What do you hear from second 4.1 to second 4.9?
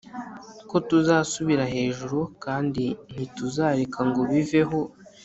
biveho